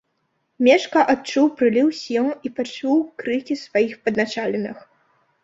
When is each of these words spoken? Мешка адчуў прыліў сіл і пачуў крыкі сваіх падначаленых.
Мешка 0.67 1.03
адчуў 1.13 1.45
прыліў 1.59 1.91
сіл 1.99 2.25
і 2.49 2.51
пачуў 2.57 2.97
крыкі 3.21 3.59
сваіх 3.67 3.93
падначаленых. 4.09 4.77